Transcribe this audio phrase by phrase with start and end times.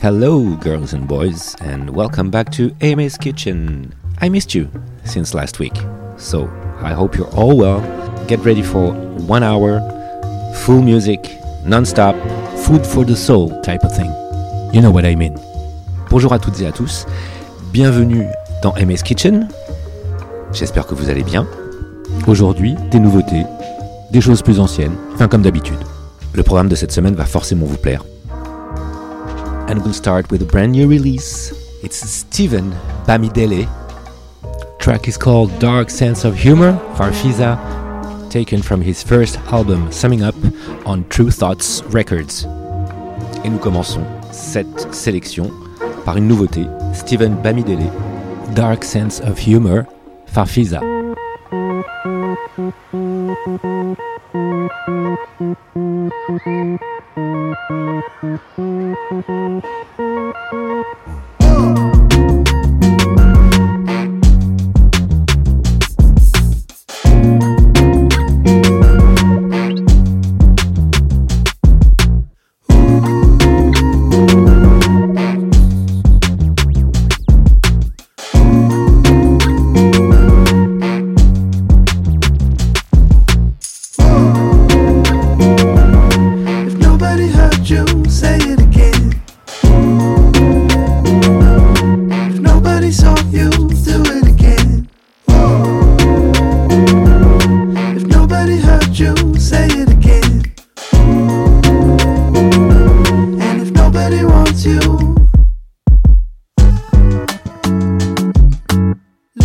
[0.00, 3.92] Hello, girls and boys, and welcome back to AMA's Kitchen.
[4.20, 4.70] I missed you
[5.02, 5.74] since last week,
[6.16, 6.48] so
[6.80, 7.80] I hope you're all well.
[8.28, 8.92] Get ready for
[9.26, 9.80] one hour,
[10.54, 11.18] full music,
[11.66, 12.14] non-stop,
[12.58, 14.12] food for the soul type of thing.
[14.72, 15.34] You know what I mean.
[16.10, 17.04] Bonjour à toutes et à tous,
[17.72, 18.24] bienvenue
[18.62, 19.48] dans AMA's Kitchen.
[20.52, 21.44] J'espère que vous allez bien.
[22.28, 23.42] Aujourd'hui, des nouveautés,
[24.12, 25.82] des choses plus anciennes, enfin comme d'habitude.
[26.34, 28.04] Le programme de cette semaine va forcément vous plaire.
[29.68, 31.52] and we'll start with a brand new release.
[31.82, 32.70] It's Steven
[33.06, 33.68] Bamidele.
[34.78, 37.58] Track is called Dark Sense of Humor, Farfisa,
[38.30, 40.34] taken from his first album Summing Up
[40.86, 42.46] on Tru Thoughts Records.
[43.44, 45.50] Et nous commençons cette sélection
[46.06, 47.92] par une nouveauté, Steven Bamidele,
[48.54, 49.84] Dark Sense of Humor,
[50.26, 50.80] Farfisa.
[57.18, 57.48] Uh.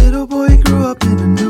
[0.03, 1.42] little boy grew up in a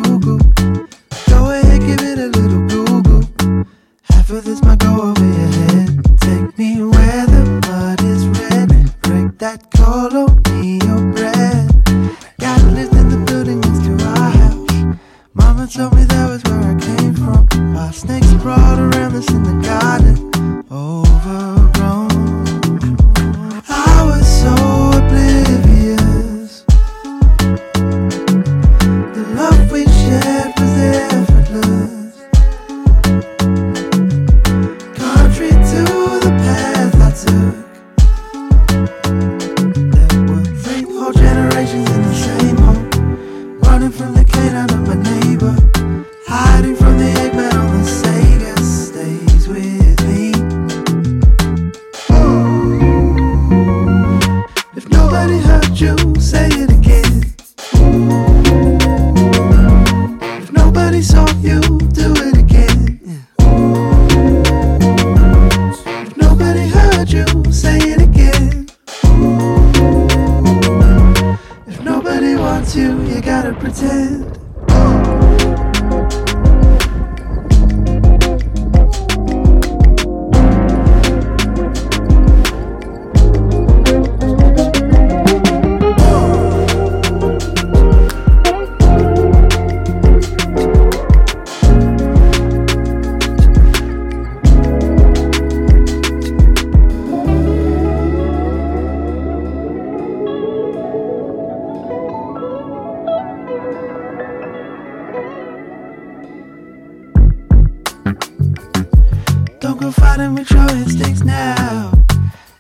[109.94, 111.92] fighting with your instincts now.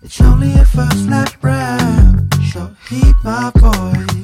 [0.01, 4.22] It's only a first lap round, so heed my voice.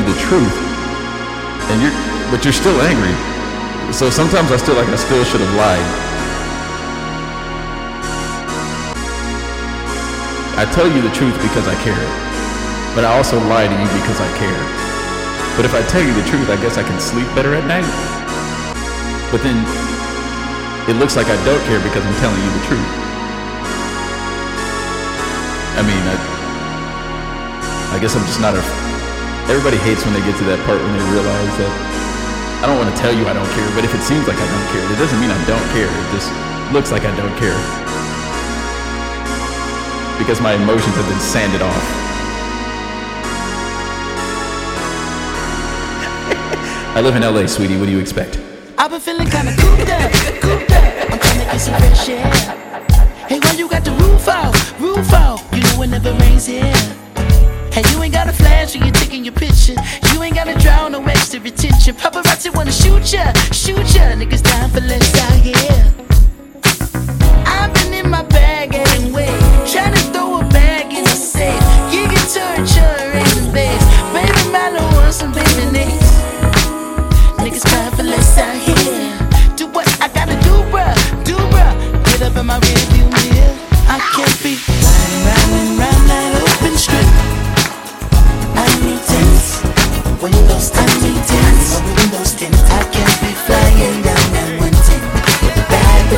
[0.00, 0.56] You the truth,
[1.68, 1.92] and you're,
[2.32, 3.12] but you're still angry.
[3.92, 5.88] So sometimes I feel like I still should have lied.
[10.56, 12.08] I tell you the truth because I care,
[12.96, 14.62] but I also lie to you because I care.
[15.56, 17.88] But if I tell you the truth, I guess I can sleep better at night.
[19.28, 19.60] But then
[20.88, 22.90] it looks like I don't care because I'm telling you the truth.
[25.76, 26.16] I mean, I,
[27.96, 28.89] I guess I'm just not a.
[29.50, 31.74] Everybody hates when they get to that part when they realize that
[32.62, 34.46] I don't want to tell you I don't care, but if it seems like I
[34.46, 35.90] don't care, it doesn't mean I don't care.
[35.90, 36.30] It just
[36.70, 37.58] looks like I don't care.
[40.22, 41.74] Because my emotions have been sanded off.
[46.94, 47.74] I live in LA, sweetie.
[47.74, 48.38] What do you expect?
[48.78, 51.10] I've been feeling kinda cooped up, cooped up.
[51.10, 52.22] I'm trying to get some fresh air.
[53.26, 55.42] Hey, why you got the roof out, roof out?
[55.50, 56.70] You know it never rains here.
[57.80, 59.74] Hey, you ain't got a flash when you're taking your picture.
[60.12, 61.94] You ain't gotta draw no extra attention.
[61.94, 64.12] Paparazzi wanna shoot ya, shoot ya.
[64.20, 65.94] Niggas dying for less out here.
[67.46, 69.32] I've been in my bag anyway,
[69.64, 71.58] trying to throw a bag in the safe.
[71.90, 73.86] Can turn your raising base.
[74.12, 76.10] Baby, Milo wants some baby names.
[77.40, 79.56] Niggas crying for less out here.
[79.56, 82.04] Do what I gotta do, bruh, do bruh.
[82.04, 82.89] Get up in my rearview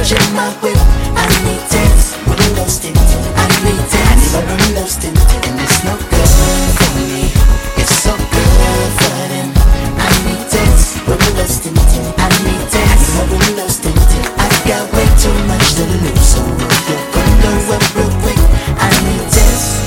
[0.02, 0.76] a bad bitch in my whip.
[1.14, 2.98] I need tents, windows tint.
[2.98, 6.30] I need tents, windows tint, and it's no good
[6.78, 7.30] for me.
[7.78, 9.52] It's so good for them.
[9.98, 11.78] I need tents, windows tint.
[12.18, 13.98] I need tents, windows tint.
[14.38, 16.66] I got way too much to lose, so we'll
[17.42, 18.40] go up real quick.
[18.78, 19.78] I need tents,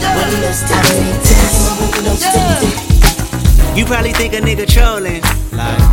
[0.00, 0.78] windows tint.
[0.78, 3.76] I need tents, windows tint.
[3.76, 5.22] You probably think a nigga trolling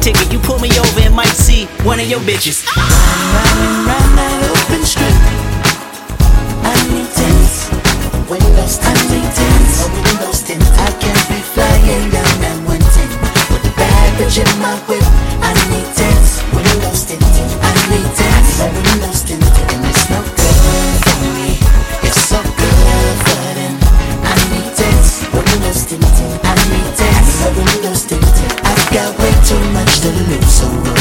[0.00, 0.32] ticket.
[0.32, 2.64] You pull me over and might see one of your bitches.
[2.76, 2.86] I'm
[3.34, 5.18] running round that open street.
[6.62, 7.68] I need tents,
[8.30, 10.62] windows, I need tents, windows tint.
[10.78, 13.12] I can't be flying down that one tent
[13.50, 15.04] with a bad bitch in my whip.
[15.42, 17.22] I need tents, windows tint.
[17.22, 21.58] I need tents, windows tint, and it's no good for me.
[22.06, 23.74] It's so good for them.
[24.22, 26.06] I need tents, windows tint.
[26.46, 27.81] I need tents, windows
[30.52, 30.91] so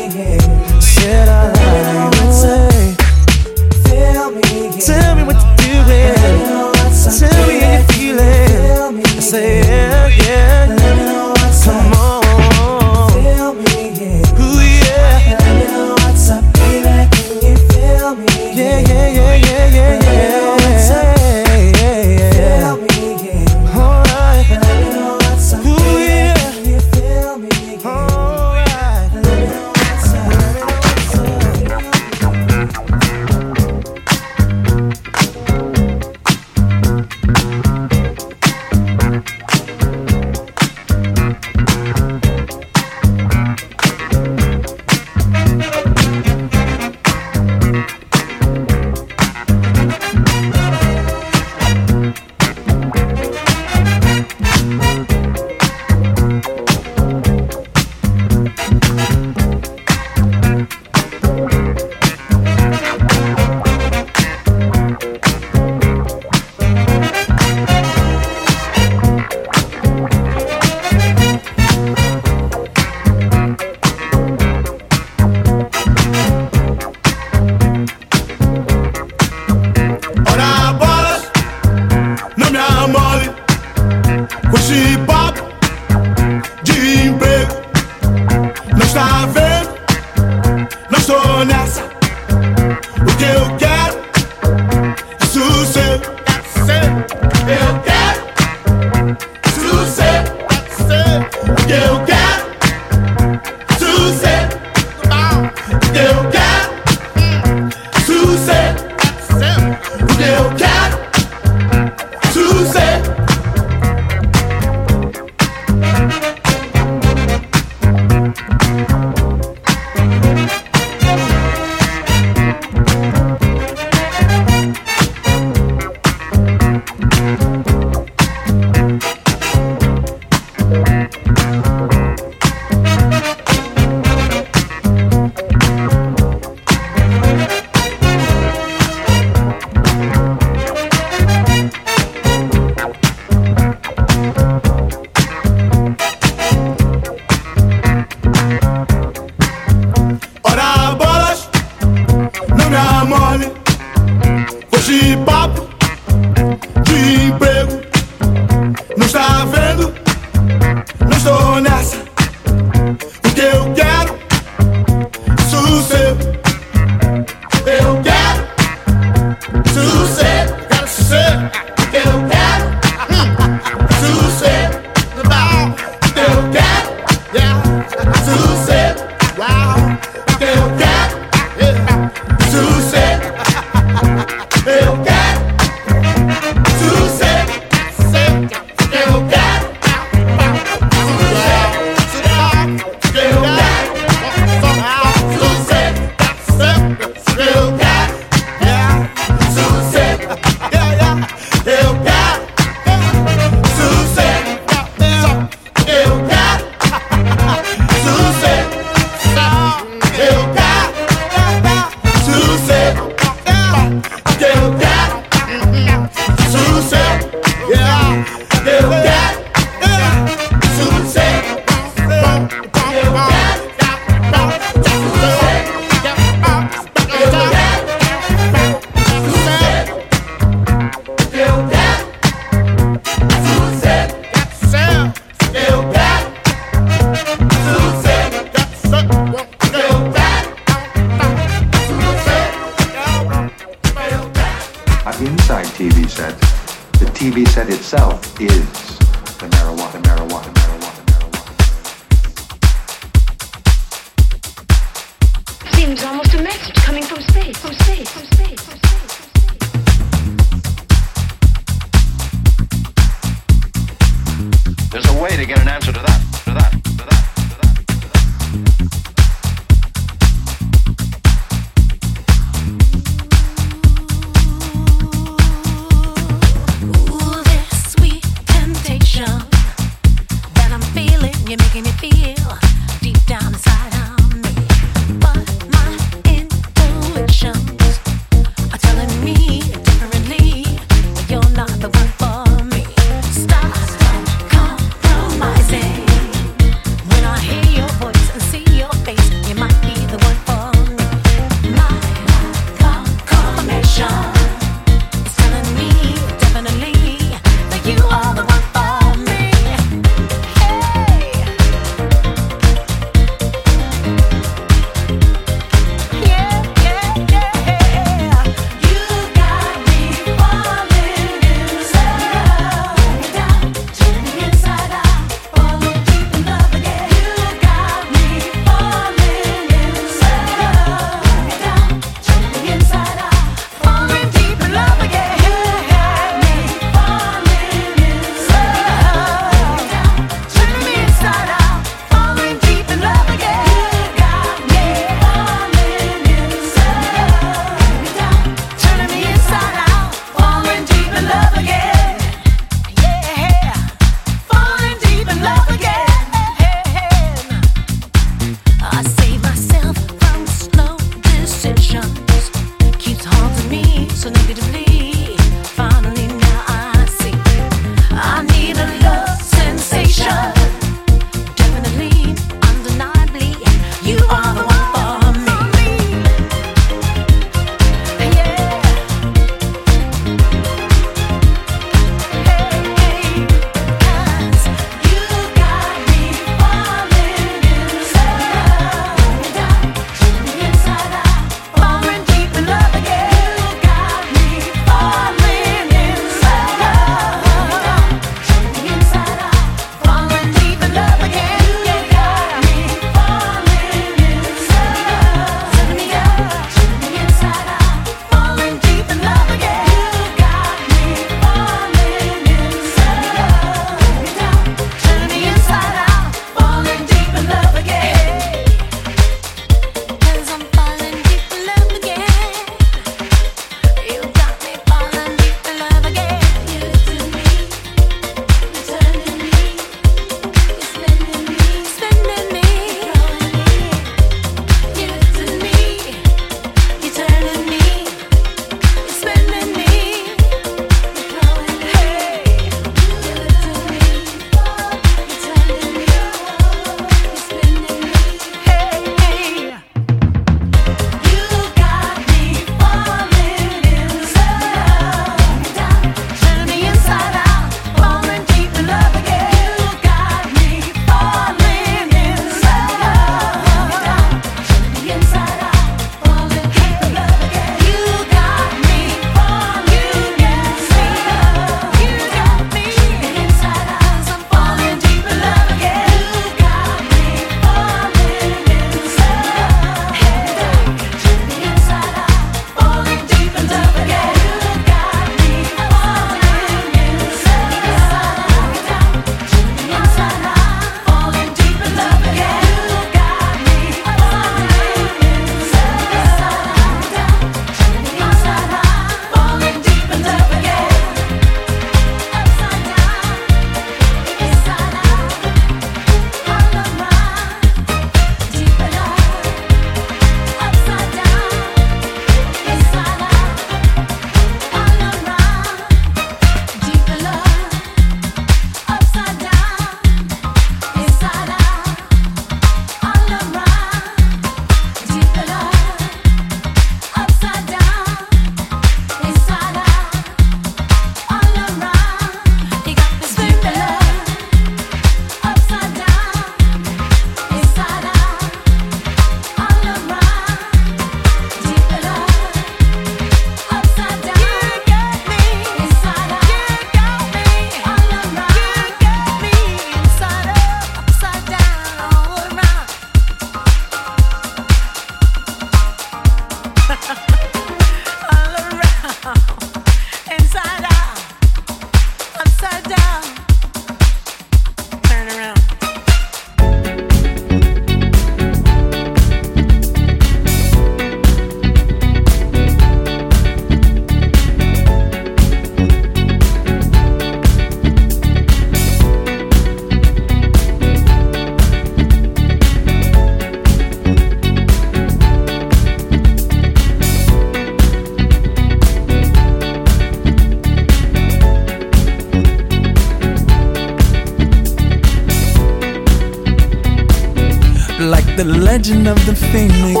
[598.10, 600.00] like the legend of the phoenix.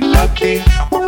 [0.00, 0.91] Lucky.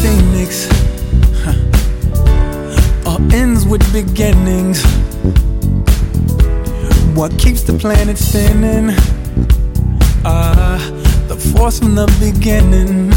[0.00, 0.68] phoenix.
[1.42, 3.10] Huh.
[3.10, 4.84] All ends with beginnings.
[7.14, 8.94] What keeps the planet spinning?
[10.24, 13.12] Ah, uh, the force from the beginning.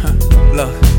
[0.00, 0.14] Huh.
[0.54, 0.89] Look.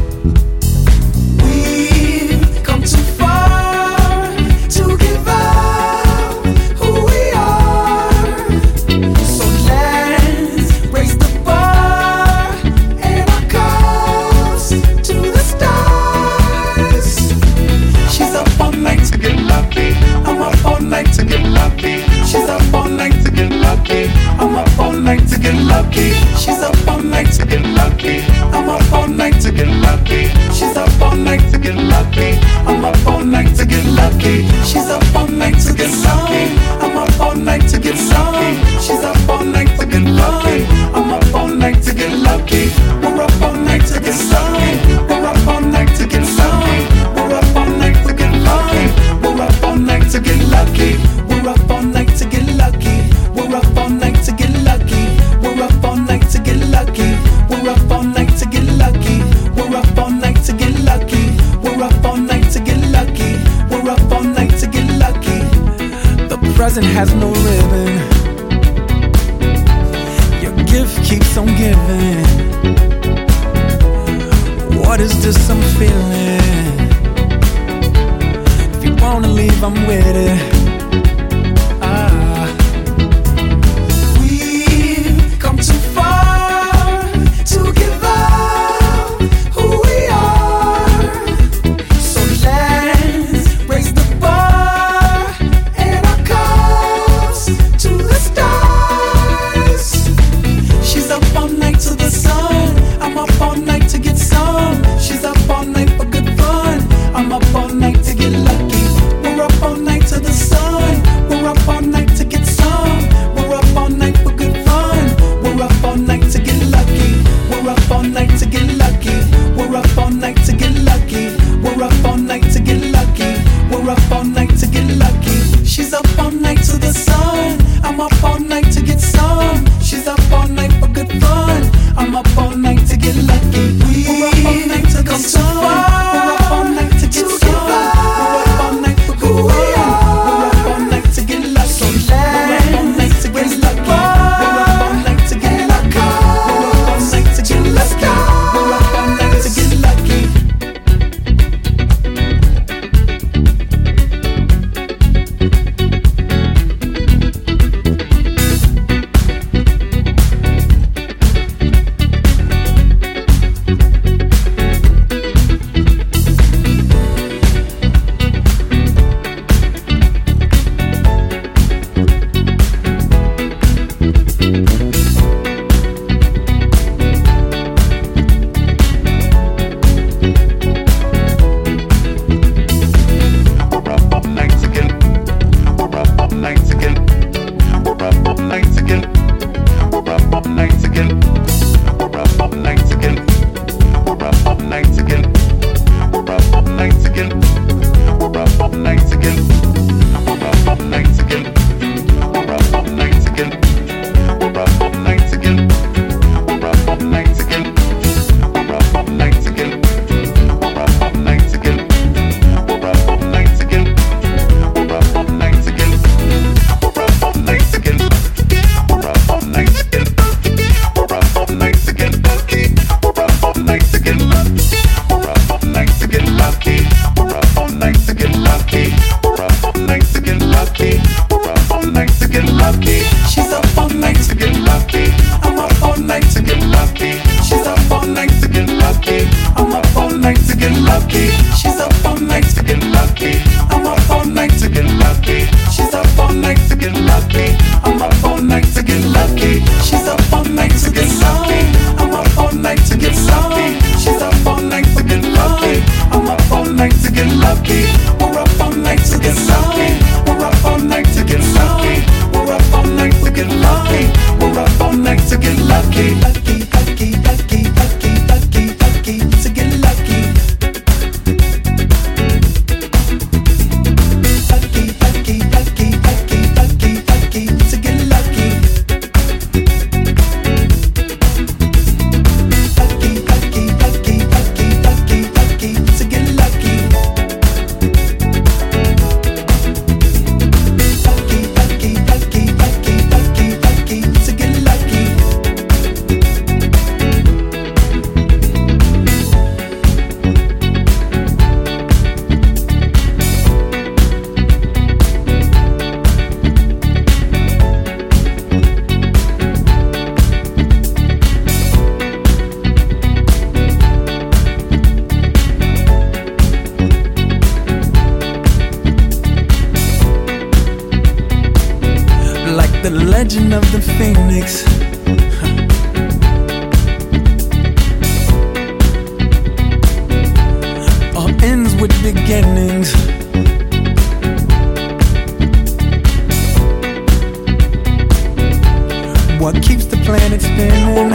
[340.33, 341.09] it's spinning.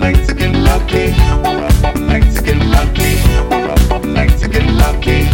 [0.00, 1.12] Like to get lucky.
[2.06, 3.12] Like to get lucky.
[4.08, 5.24] Like to get lucky.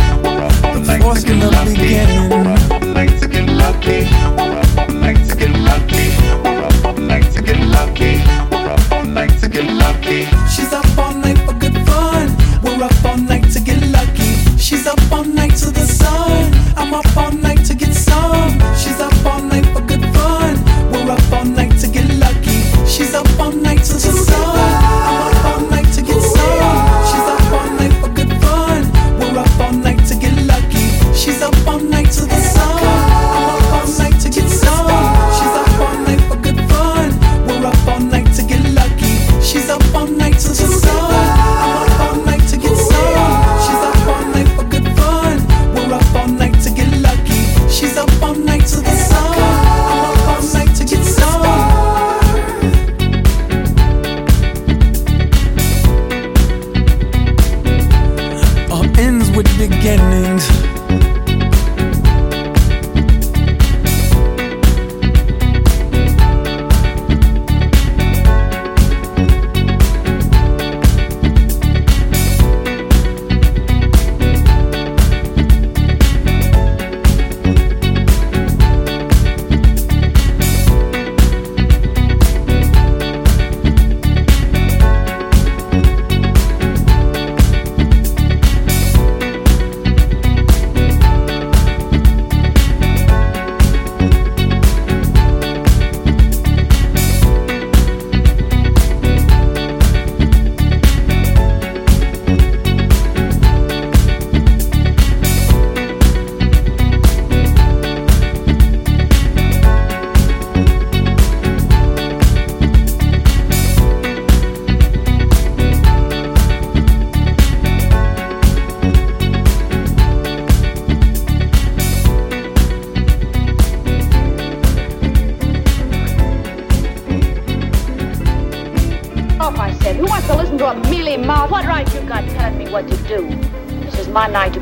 [0.84, 2.95] The force in the beginning.
[2.95, 4.58] Like to get lucky.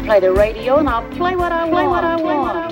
[0.07, 1.91] play the radio and I'll play what I play want.
[1.91, 2.66] What I want.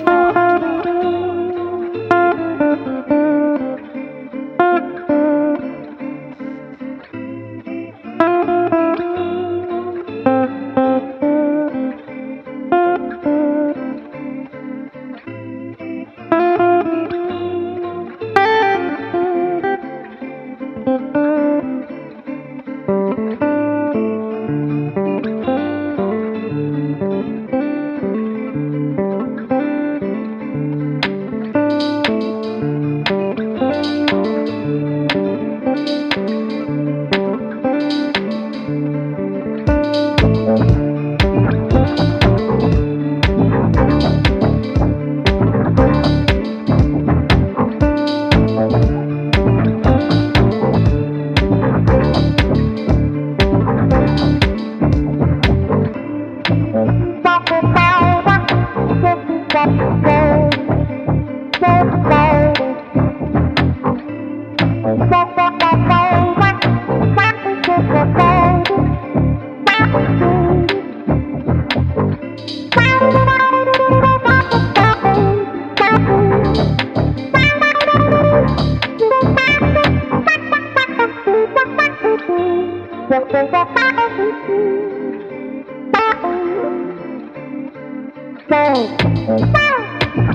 [83.37, 83.67] Oh, oh,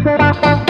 [0.05, 0.68] oh, oh.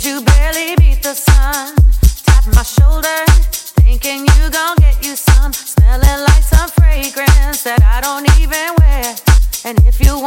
[0.00, 1.74] You barely beat the sun.
[2.24, 3.24] Tap my shoulder,
[3.82, 5.52] thinking you gon' get you some.
[5.52, 9.16] Smelling like some fragrance that I don't even wear.
[9.64, 10.17] And if you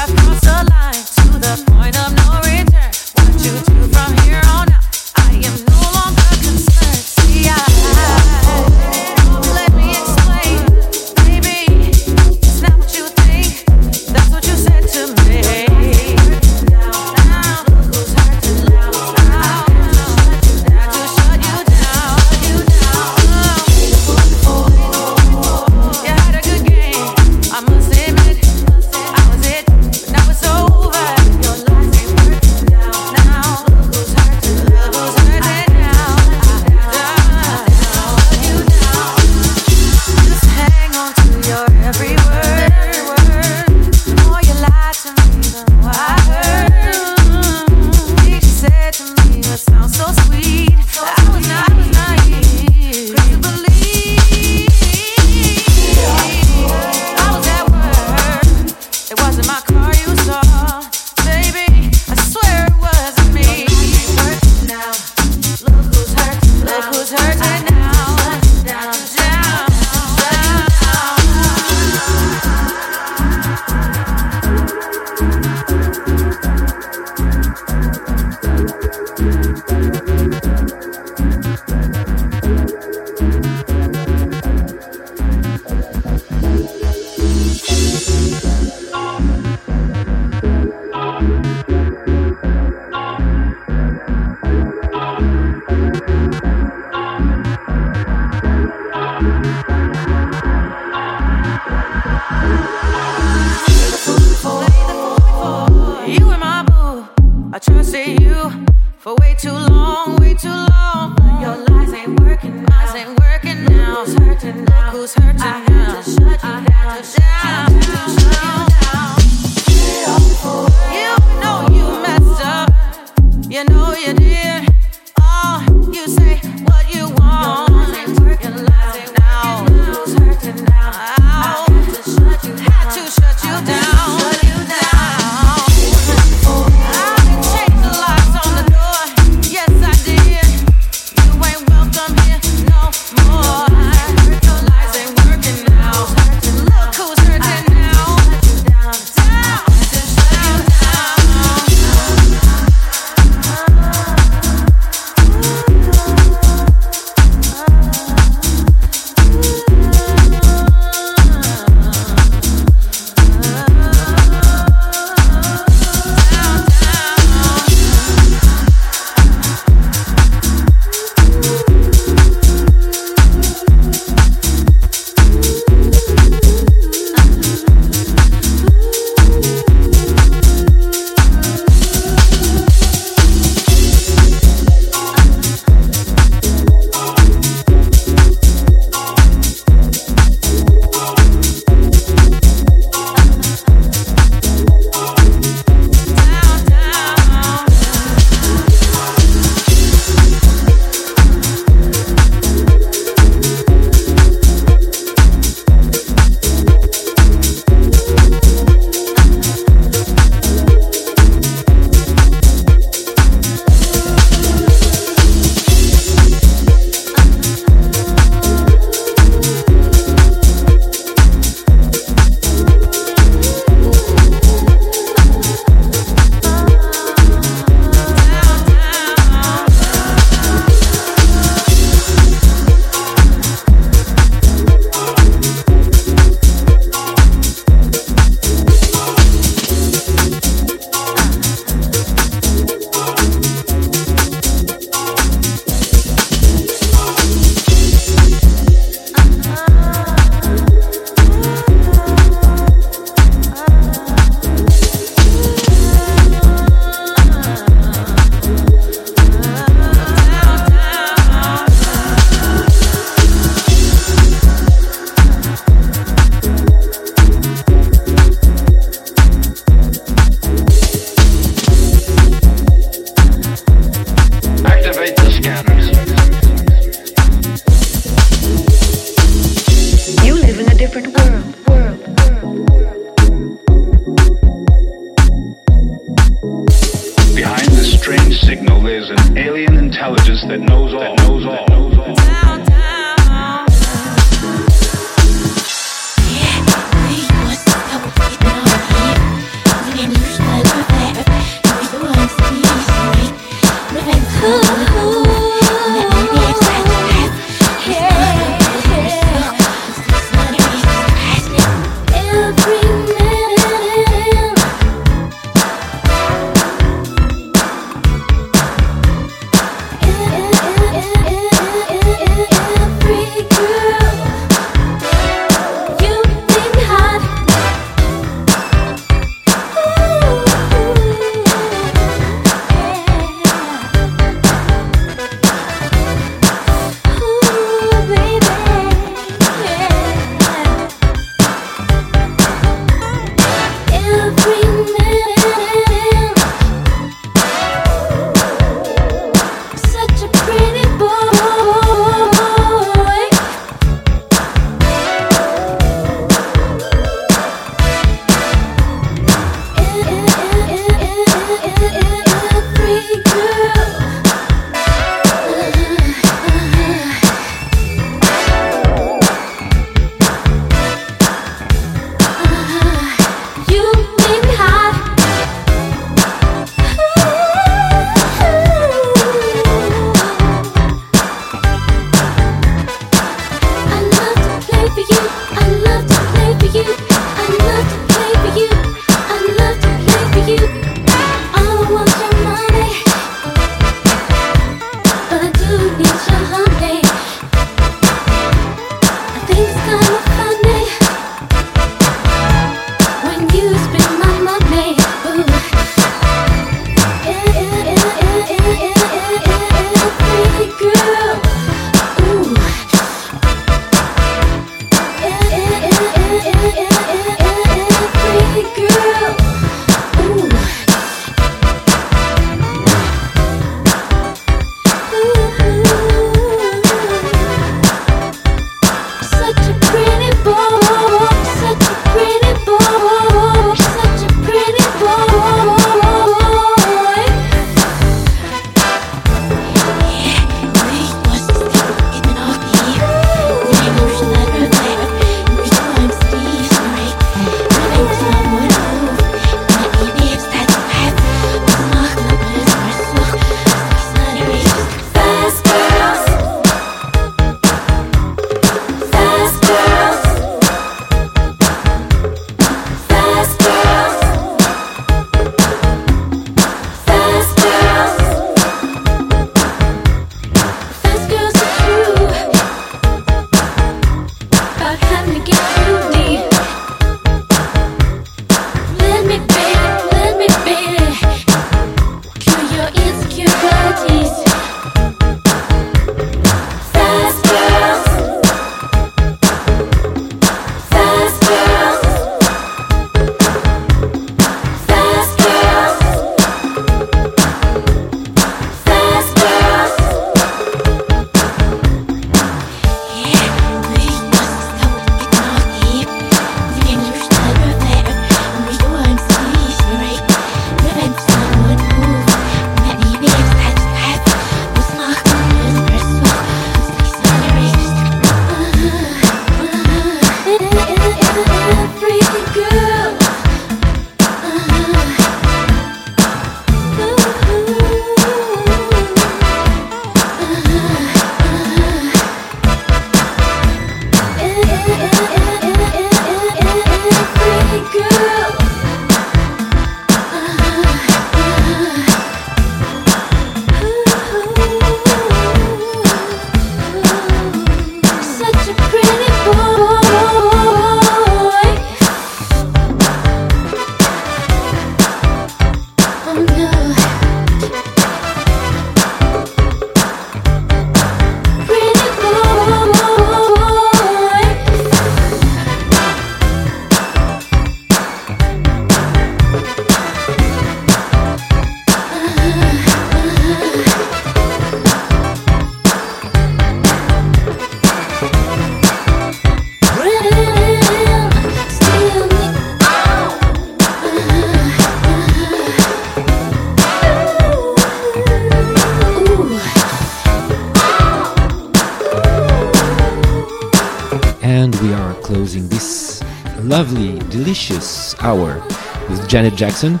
[599.28, 600.00] Janet Jackson.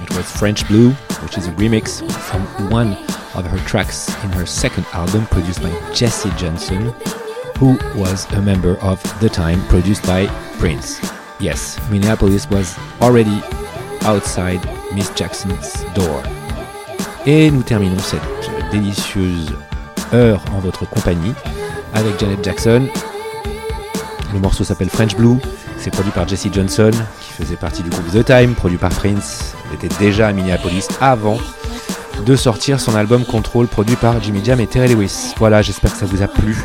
[0.00, 0.90] It was French Blue,
[1.24, 2.40] which is a remix from
[2.70, 2.92] one
[3.34, 6.94] of her tracks in her second album produced by Jesse Johnson,
[7.58, 10.26] who was a member of The Time produced by
[10.60, 11.00] Prince.
[11.40, 13.42] Yes, Minneapolis was already
[14.02, 14.60] outside
[14.94, 16.22] Miss Jackson's door.
[17.26, 18.22] Et nous terminons cette
[18.70, 19.52] délicieuse
[20.14, 21.34] heure en votre compagnie
[21.92, 22.86] avec Janet Jackson.
[24.32, 25.38] Le morceau s'appelle French Blue.
[25.76, 26.92] C'est produit par Jesse Johnson,
[27.40, 29.54] faisait partie du groupe The Time, produit par Prince.
[29.70, 31.38] Il était déjà à Minneapolis avant
[32.24, 35.32] de sortir son album Control, produit par Jimmy Jam et Terry Lewis.
[35.38, 36.56] Voilà, j'espère que ça vous a plu.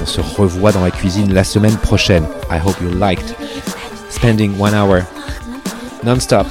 [0.00, 2.24] On se revoit dans la cuisine la semaine prochaine.
[2.50, 3.34] I hope you liked
[4.10, 5.02] spending one hour
[6.02, 6.46] non-stop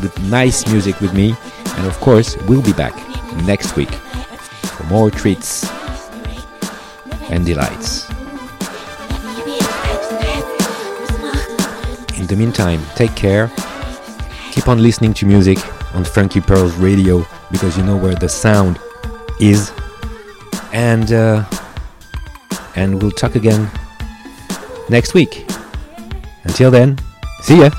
[0.00, 1.34] with nice music with me.
[1.78, 2.94] And of course, we'll be back
[3.44, 5.68] next week for more treats
[7.30, 8.15] and delights.
[12.26, 13.52] In the meantime, take care.
[14.50, 15.58] Keep on listening to music
[15.94, 18.80] on Funky Pearls Radio because you know where the sound
[19.38, 19.70] is.
[20.72, 21.44] And uh,
[22.74, 23.70] and we'll talk again
[24.88, 25.48] next week.
[26.42, 26.98] Until then,
[27.42, 27.70] see ya.